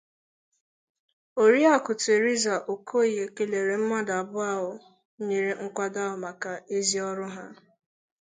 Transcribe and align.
Oriakụ 1.43 1.91
Theresa 2.03 2.55
Okoye 2.73 3.23
kèlèrè 3.35 3.75
mmadụ 3.81 4.11
abụọ 4.21 4.43
ahụ 4.53 4.71
nyere 5.25 5.51
nkwàdo 5.63 5.99
ahụ 6.05 6.17
maka 6.25 6.51
ezi 6.75 6.97
ọrụ 7.09 7.25
ha 7.35 7.45